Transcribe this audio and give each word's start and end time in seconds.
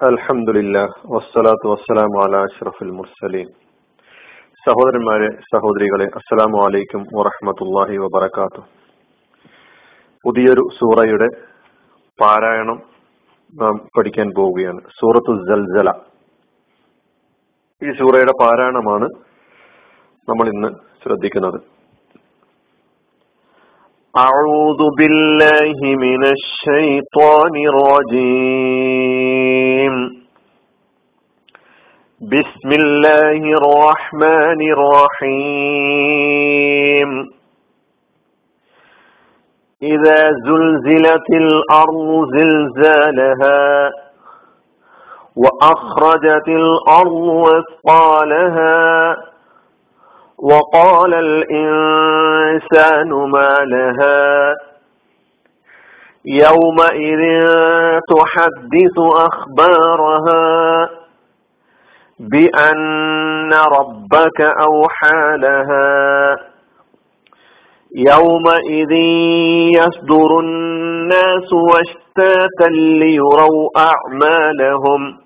അൽഹംദുലില്ലാ 0.00 0.82
വസ്സലാത്തു 1.12 1.66
സഹോദരന്മാരെ 4.64 5.28
സഹോദരികളെ 5.52 6.06
അസ്സലാമു 6.18 6.58
അലൈക്കും 6.64 7.02
വറഹ്മത്തുള്ളാഹി 7.16 7.96
വബർക്കാത്തു 8.02 8.62
പുതിയൊരു 10.24 10.64
സൂറയുടെ 10.78 11.28
പാരായണം 12.18 12.78
നാം 13.54 13.74
പഠിക്കാൻ 13.96 14.28
പോവുകയാണ്. 14.38 14.80
സൂറത്തു 14.98 15.34
ജൽജല 15.48 15.88
ഈ 17.82 17.96
സൂറയുടെ 18.00 18.34
പാരായണമാണ് 18.42 19.08
നമ്മൾ 20.28 20.46
ഇന്ന് 20.54 20.70
ശ്രദ്ധിക്കുന്നത്. 21.04 21.58
أعوذ 24.18 24.80
بالله 24.98 25.76
من 25.96 26.24
الشيطان 26.24 27.54
الرجيم. 27.72 28.64
بسم 32.20 32.70
الله 32.72 33.40
الرحمن 33.60 34.60
الرحيم. 34.76 35.98
إذا 39.82 40.30
زلزلت 40.46 41.28
الأرض 41.30 42.08
زلزالها 42.36 43.90
وأخرجت 45.36 46.48
الأرض 46.48 47.26
أثقالها 47.58 48.95
وقال 50.50 51.14
الإنسان 51.14 53.08
ما 53.30 53.58
لها 53.64 54.54
يومئذ 56.26 57.22
تحدث 58.14 58.96
أخبارها 58.98 60.88
بأن 62.20 63.52
ربك 63.52 64.40
أوحى 64.40 65.36
لها 65.36 66.36
يومئذ 67.96 68.92
يصدر 69.78 70.40
الناس 70.40 71.52
واشتاتا 71.52 72.68
ليروا 72.70 73.68
أعمالهم 73.76 75.25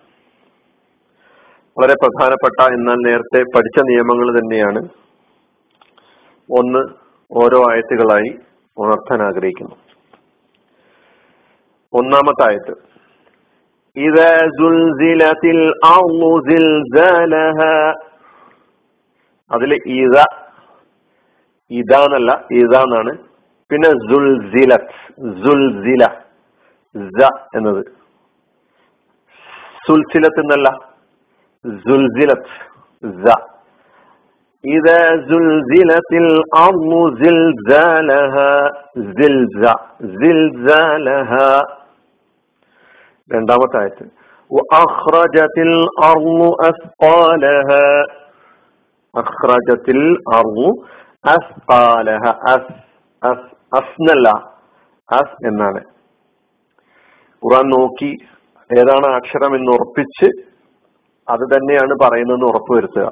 വളരെ 1.81 1.93
പ്രധാനപ്പെട്ട 1.93 2.73
എന്നാൽ 2.73 2.95
നേരത്തെ 2.95 3.39
പഠിച്ച 3.55 3.79
നിയമങ്ങൾ 3.83 4.39
തന്നെയാണ്. 4.39 4.81
ഒന്ന് 6.59 6.81
ഓരോ 7.31 7.71
ആയത്തുകളായി 7.71 8.39
ഉണർത്താൻ 8.77 9.21
ആഗ്രഹിക്കുന്നു. 9.21 9.75
ഒന്നാമത്തെ 11.93 12.43
ആയത്ത് 12.49 12.73
അതിൽ 19.51 19.73
ഇത 19.73 20.25
ഇതാന്നല്ല 21.71 22.31
ഇതാന്നാണ് 22.51 23.17
പിന്നെ 23.71 23.89
എന്നത്. 27.57 27.85
സുൽസിലത്ത് 29.87 30.39
എന്നല്ല 30.39 30.90
زلزلت 31.84 32.46
ز 33.02 33.26
إذا 34.64 35.00
زلزلت 35.30 36.10
الأرض 36.14 36.92
زلزالها 37.22 38.52
زلزا 39.14 39.74
زلزالها 40.20 41.48
രണ്ടാമത്തെ 43.30 43.76
ആയത്ത് 43.78 44.04
وأخرجت 44.50 45.56
الأرض 45.60 46.40
أثقالها 46.62 47.86
أخرجت 49.14 49.86
الأرض 49.90 50.58
أثقالها 51.28 52.30
أس 52.46 52.66
أس 53.22 53.42
അസ്നല്ല 53.72 54.28
അസ് 55.08 55.36
എന്നാണ് 55.46 55.80
ഖുറാൻ 57.42 57.66
നോക്കി 57.68 58.10
ഏതാണ് 58.70 59.08
അക്ഷരം 59.18 59.52
എന്ന് 59.54 59.70
ഉറപ്പിച്ച് 59.72 60.28
അത് 61.28 61.44
തന്നെയാണ് 61.52 61.94
പറയുന്നതെന്ന് 62.02 62.50
ഉറപ്പുവരുത്തുക 62.52 63.06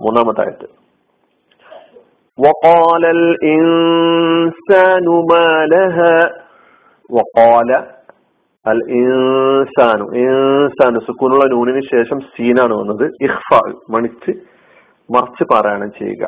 മൂന്നാമത്തെ 0.00 0.42
ആയത്ത് 0.46 0.68
وقال 2.38 3.04
الإنسان 3.18 5.06
ما 5.30 5.48
لها 5.66 6.16
وقال 7.10 7.70
الإنسان 8.66 9.98
إنسان 10.22 10.92
സുക്കൂനുള്ള 11.06 11.44
നൂനിന് 11.54 11.82
ശേഷം 11.92 12.18
സീനാണ് 12.34 12.74
വന്നത് 12.80 13.06
ഇഖ്ഫ 13.26 13.48
മണിച്ച് 13.94 14.32
മറിച്ച് 15.08 15.44
പാരായണം 15.52 15.90
ചെയ്യുക 15.98 16.24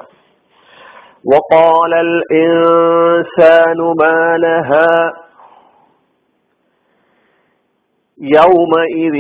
وقال 1.25 1.93
الإنسان 2.09 3.79
ما 4.01 4.19
لها 4.39 4.91
يومئذ 8.23 9.17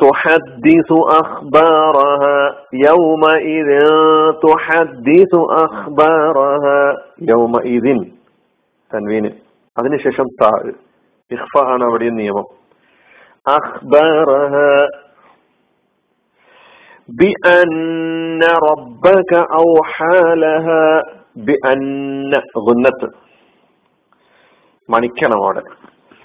تحدث 0.00 0.90
أخبارها 1.22 2.38
يومئذ 2.72 3.70
تحدث 4.42 5.32
أخبارها 5.64 6.80
يومئذ 7.32 7.86
തൻവീന് 8.90 9.30
അതിനുശേഷം 9.76 10.28
താ 10.40 10.50
ഇഖ്ഫ 11.30 11.52
ആണ് 11.72 11.84
അവിടെ 11.84 12.10
നിയമം 12.20 12.46
അഖ്ബാറഹ 13.46 14.54
بأن 17.08 18.42
ربك 18.68 19.32
أوحى 19.54 20.20
لها 20.36 20.84
بأن 21.36 22.32
غنة 22.66 23.00
മണിക്കണം 24.88 25.40
അവിടെ 25.42 25.62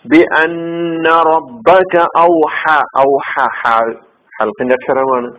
بأن 0.06 1.08
ربك 1.28 1.96
أوحى 2.18 2.80
أوحى 2.98 3.46
حال 3.60 3.90
حلقين 4.32 4.70
അക്ഷരമാണ് 4.72 5.30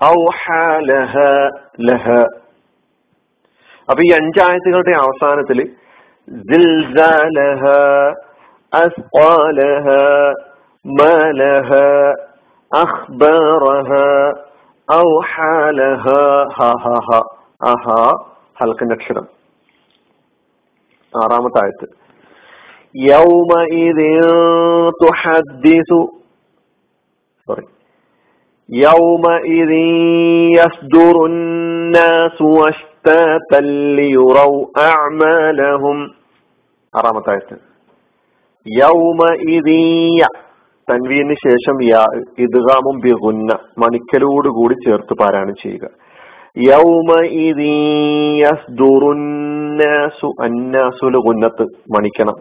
أوحى 0.00 0.66
لها 0.82 1.32
لها 1.80 2.22
അപ്പൊ 3.88 4.00
ഈ 4.02 4.10
അഞ്ചായത്തുകളുടെ 4.18 4.92
അവസാനത്തിൽ 5.02 5.58
زلزالها 6.50 7.82
أثقالها 8.72 10.04
ما 10.84 11.18
لها 11.32 11.90
أخبارها 12.72 14.08
أوحى 14.88 15.58
لها 15.72 16.24
ها 16.56 16.70
ها 16.84 16.96
ها 17.08 17.20
ആഹാ 17.62 17.98
ഹൽക്കിന്റെ 18.56 18.94
അക്ഷരം 18.98 19.26
ആറാമത്തെ 21.12 21.58
ആയത്ത് 21.62 21.86
يومئذ 23.06 23.98
تحدث 25.02 25.90
sorry 27.48 27.64
يومئذ 28.68 29.72
يصدر 30.58 31.16
الناس 31.26 32.36
واشتاتا 32.56 33.60
ليروا 33.96 34.58
أعمالهم 34.88 35.98
ആറാമത്തെ 36.94 37.30
ആയത്ത് 37.32 37.56
യൗമഇദ 38.66 39.68
തൻവീന് 40.88 41.34
ശേഷം 41.44 41.76
യാ 41.84 42.02
ഇദ്ഗാമും 42.44 42.96
ബിഗുന്ന 43.04 43.50
മണിക്കലോട് 43.82 44.48
കൂടി 44.58 44.76
ചേർത്ത് 44.84 45.14
പാരായണം 45.20 45.56
ചെയ്യുക 45.62 45.86
യൗമഇദ 46.66 47.60
യസ്ദുറുന്നാസു 48.42 50.28
അന്നാസുൽ 50.46 51.16
ഗുന്നത്ത് 51.26 51.64
മണിക്കണം 51.96 52.36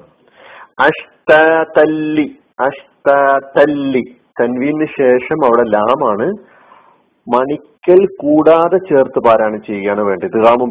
അഷ്ടി 0.81 2.37
അഷ്ടി 2.61 4.17
തൻവീന് 4.41 4.87
ശേഷം 5.01 5.45
അവിടെ 5.45 5.63
ലാമാണ്. 5.63 6.33
മണിക്കൽ 7.29 8.07
കൂടാതെ 8.07 8.79
ചേർത്ത് 8.79 9.21
പാരായണം 9.21 9.63
ചെയ്യുകയാണ് 9.63 10.01
വേണ്ടത്. 10.01 10.27
ഇതുകാമും 10.27 10.71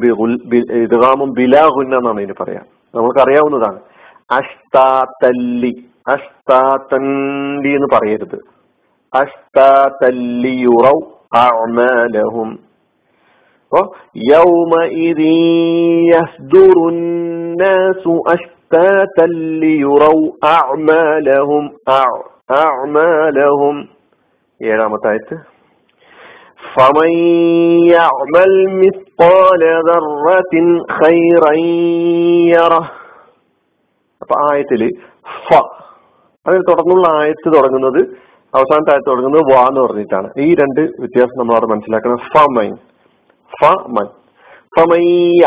ഇതുകാമും 0.74 1.32
ബിലാഹുന്ന 1.32 1.96
എന്നാണ് 1.96 2.22
ഇതിന് 2.22 2.34
പറയാം. 2.42 2.66
നമുക്കറിയാവുന്നതാണ് 2.96 3.80
അഷ്താത്തല്ലി 4.32 5.84
അഷ്താത്തല്ലി 6.08 7.70
എന്ന് 7.70 7.88
പറയരുത്. 7.94 8.40
അഷ്താത്തല്ലിയുറൗ 9.14 11.00
അമലഹും 11.38 12.60
അപ്പോ 13.64 13.96
യൗമ 14.18 14.84
ഇരീ 14.84 16.10
യസ്ദുറുന്നാസു 16.10 18.24
അഷ് 18.28 18.59
أشتاتا 18.69 19.27
ليروا 19.63 20.25
أعمالهم 20.57 21.65
أعمالهم 22.55 23.75
ഏഴാമത്തെ 24.61 25.09
ആയത്ത് 25.09 25.37
فمن 26.75 27.11
يعمل 27.95 28.53
مثقال 28.83 29.63
ذرة 29.89 30.55
خيرا 30.99 31.53
يره 32.55 32.85
അപ്പൊ 34.23 34.35
ആയത്തില് 34.45 34.87
ഫ 35.39 35.49
അതിന് 36.47 36.63
തുടർന്നുള്ള 36.69 37.07
ആയത്ത് 37.19 37.49
തുടങ്ങുന്നത് 37.57 37.99
അവസാനത്തെ 38.53 38.91
ആയത്ത് 38.93 39.09
തുടങ്ങുന്നത് 39.11 39.45
വാ 39.51 39.63
എന്ന് 39.69 39.81
പറഞ്ഞിട്ടാണ് 39.81 40.29
ഈ 40.45 40.49
രണ്ട് 40.55 40.81
വ്യത്യാസം 41.03 41.37
നമ്മൾ 41.41 41.55
അവിടെ 41.55 41.69
മനസ്സിലാക്കുന്നത് 41.73 42.25
ഫമൈൻ 42.35 42.73
ഫമൻ 43.53 44.07
ഫമയ്യ 44.77 45.45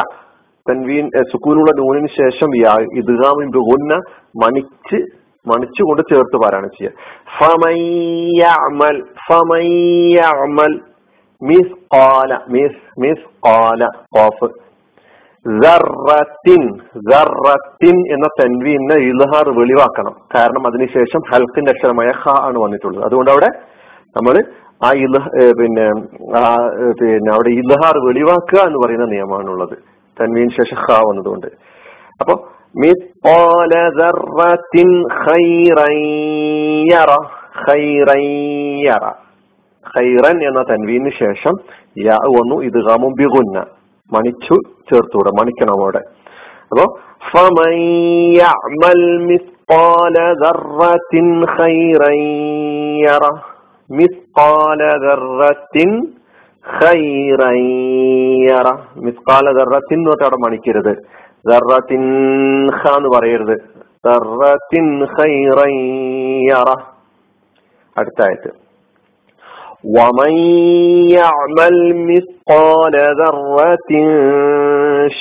തൻവീൻ 0.67 1.07
സുക്കൂനുള്ള 1.33 1.71
നൂനിന് 1.81 2.11
ശേഷം 2.21 2.51
യാ 2.65 2.75
ഇദ്ഗാമിൻ 3.01 3.49
ബിഗുന്ന 3.57 3.95
മണിച്ച് 4.43 5.01
മണിച്ചുകൊണ്ട് 5.47 6.03
ചേർത്ത് 6.11 6.37
പാരായണം 6.43 6.73
ചെയ്യുക 6.75 6.93
ഫമയ്യഅമൽ 7.39 8.99
ഫമയ്യഅമൽ 9.29 10.75
മിസ് 11.43 11.77
ഖാല 11.95 12.33
മിസ് 12.57 12.83
മിസ് 13.05 13.25
സർറത്തിൻ 15.63 16.63
സർറത്തിൻ 17.09 17.97
എന്ന 18.15 18.27
തൻവീനെ 18.41 18.97
ഇൽഹാർ 19.07 19.47
വെളിവാക്കണം. 19.57 20.15
കാരണം 20.35 20.63
അതിനുശേഷം 20.69 21.21
ഹൽക്കിന്റെ 21.31 21.73
അക്ഷരമായ 21.75 22.11
ഹ 22.23 22.35
ആണ് 22.49 22.59
വന്നിട്ടുള്ളത്. 22.65 23.03
അതുകൊണ്ട് 23.07 23.31
അവിടെ 23.35 23.49
നമ്മൾ 24.17 24.37
ആ 24.87 24.91
ഇൽഹ 25.07 25.25
പിന്നെ 25.61 25.87
പിന്നെ 27.01 27.31
അവിടെ 27.35 27.51
ഇൽഹാർ 27.63 27.97
വെളിവാക്കുക 28.07 28.61
എന്ന് 28.69 28.81
പറയുന്ന 28.85 29.09
നിയമമാണുള്ളത്. 29.15 29.75
തൻവീൻ 30.21 30.51
ശേഷം 30.51 30.77
ഹ 30.77 31.01
വന്നതുകൊണ്ട്. 31.09 31.47
അപ്പൊ 32.21 32.49
ഖൈറൻ 39.99 40.45
എന്ന 40.45 40.63
തൻവീന് 40.63 41.11
ശേഷം 41.11 41.53
യാ 41.99 42.15
വന്നു 42.15 42.63
ഇത് 42.63 42.85
ഗാമും 42.89 43.13
ബിഗുന്ന. 43.13 43.65
മണിച്ചു 44.13 44.55
ചേർത്തൂടെ 44.93 45.31
മണിക്കണം 45.31 45.83
അവിടെ. 45.83 46.01
അപ്പോ 46.73 46.99
മിസ്പാല 53.91 54.95
يعمل 56.66 56.78
مثقال 56.78 56.78
ذرة 56.78 56.78
خيرا 56.80 57.52
يره 58.50 58.78
مثقال 58.98 59.46
ذرة 59.48 59.48
خيرا 59.48 59.48
يره 59.48 59.48
مثقال 59.48 59.48
ذرة 59.50 59.90
എന്ന് 59.92 60.10
അവിടെ 60.10 60.38
മണിക്കരുത് 60.38 60.94
ദർറത്തിൻ 61.46 62.04
ഖ 62.78 62.82
എന്ന് 62.98 63.10
പറയരുത് 63.10 63.56
ദർറത്തിൻ 64.04 64.88
ഖൈറൻ 65.16 65.74
യറ 66.52 66.70
അടുത്ത 67.96 68.22
ആയത്ത് 68.22 68.52
ومن 69.98 70.34
يعمل 71.18 71.76
مثقال 72.06 72.96
ذرة 73.22 73.92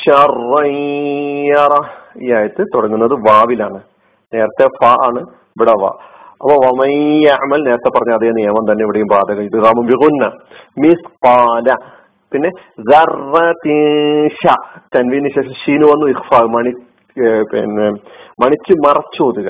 شرا 0.02 0.64
يره 1.50 1.82
ഈ 2.24 2.28
ആയത്ത് 2.32 2.62
തുടങ്ങുന്നത് 2.74 3.14
വാവിലാണ് 3.26 3.80
നേരത്തെ 4.32 4.66
ഫ 4.78 4.92
ആണ് 5.08 5.20
ഇവിടെ 5.56 5.74
വാ 5.82 5.90
അപ്പൊ 6.41 6.53
വമയ്യമൽ 6.65 7.61
നേരത്തെ 7.67 7.89
പറഞ്ഞ 7.95 8.13
അതേ 8.17 8.29
നിയമം 8.37 8.63
തന്നെ 8.69 8.83
ഇവിടെയും 8.85 9.09
ബാധകം. 9.15 9.43
ഇത് 9.49 9.57
മിസ് 10.83 11.11
പാല 11.25 11.75
പിന്നെ 12.31 12.49
തൻവീന് 14.95 15.29
ശേഷം 15.35 15.55
ഷീനു 15.61 15.85
വന്നു 15.91 16.05
ഇഖ്ഫ 16.13 16.39
മണി 16.55 16.71
പിന്നെ 17.51 17.87
മണിച്ച് 18.43 18.73
മറച്ചോതുക 18.85 19.49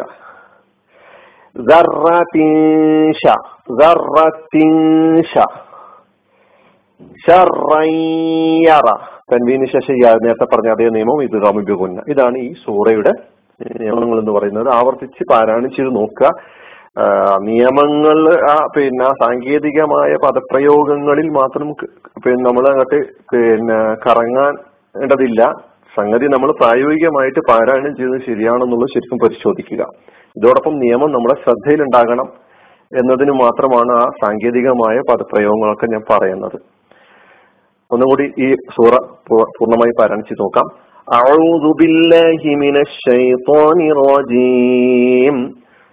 തൻവീന് 9.31 9.65
ശേഷം 9.73 9.95
നേരത്തെ 10.25 10.47
പറഞ്ഞ 10.53 10.69
അതേ 10.75 10.87
നിയമം 10.95 11.19
ഇത് 11.23 11.37
ബിഗുന്ന. 11.69 12.01
ഇതാണ് 12.07 12.37
ഈ 12.37 12.49
സൂറയുടെ 12.63 13.13
നിയമങ്ങൾ 13.81 14.17
എന്ന് 14.19 14.33
പറയുന്നത്. 14.37 14.69
ആവർത്തിച്ച് 14.77 15.23
പാരായണം 15.31 15.71
ചെയ്ത് 15.77 15.91
നോക്കുക. 15.95 16.29
നിയമങ്ങൾ 17.46 18.18
ആ 18.50 18.56
പിന്നെ 18.76 19.08
സാങ്കേതികമായ 19.22 20.12
പദപ്രയോഗങ്ങളിൽ 20.22 21.28
മാത്രം 21.30 21.68
പിന്നെ 22.24 22.42
നമ്മൾ 22.46 22.66
അങ്ങോട്ട് 22.68 22.98
പിന്നെ 23.32 23.78
കറങ്ങാണ്ടതില്ല 24.04 25.42
സംഗതി 25.94 26.26
നമ്മൾ 26.26 26.50
പ്രായോഗികമായിട്ട് 26.52 27.42
പാരായണം 27.48 27.92
ചെയ്തത് 27.98 28.22
ശരിയാണെന്നുള്ളത് 28.24 28.92
ശരിക്കും 28.94 29.18
പരിശോധിക്കുക 29.18 29.82
ഇതോടൊപ്പം 30.36 30.74
നിയമം 30.78 31.10
നമ്മുടെ 31.12 31.36
ശ്രദ്ധയിലുണ്ടാകണം 31.42 32.28
എന്നതിന് 32.92 33.34
മാത്രമാണ് 33.34 33.92
ആ 33.92 34.06
സാങ്കേതികമായ 34.22 34.96
പദപ്രയോഗങ്ങളൊക്കെ 35.08 35.86
ഞാൻ 35.86 36.02
പറയുന്നത് 36.10 36.58
ഒന്നുകൂടി 37.90 38.26
ഈ 38.38 38.48
സൂറ 38.76 38.94
പൂർണ്ണമായി 39.58 39.94
പാരായണം 40.00 40.26
ചെയ്ത് 40.30 40.44
നോക്കാം 40.44 40.68
أعوذ 41.08 41.64
بالله 41.80 42.42
من 42.56 42.76
الشيطان 42.78 43.78
الرجيم 43.94 45.36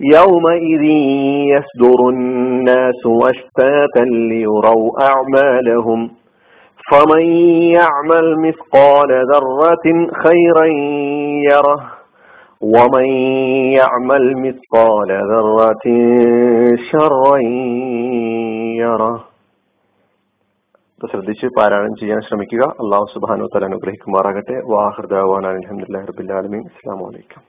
يومئذ 0.00 0.84
يصدر 1.52 2.08
الناس 2.08 3.02
أشتاتا 3.22 4.04
ليروا 4.30 4.86
أعمالهم 5.02 6.00
فمن 6.84 7.24
يعمل 7.70 8.26
مثقال 8.38 9.10
ذرة 9.32 9.86
خيرا 10.22 10.66
يره 11.50 11.80
ومن 12.74 13.06
يعمل 13.72 14.24
مثقال 14.38 15.10
ذرة 15.32 15.84
شرا 16.88 17.36
يره 18.82 19.14
ശ്രദ്ധിച്ച് 21.12 21.46
പാരായണം 21.56 21.94
ചെയ്യാൻ 22.00 22.20
ശ്രമിക്കുക 22.20 22.64
അള്ളാഹു 22.82 23.06
സുബാനു 23.14 23.46
തല 23.54 23.66
അനുഗ്രഹിക്കുമാറാകട്ടെ 23.70 24.56
വാഹൃദാൻ 24.72 25.46
അലഹമുല്ലാ 25.52 26.02
റബിൻ 26.10 26.28
അസ്സാം 26.68 27.00
വലൈക്കും 27.06 27.40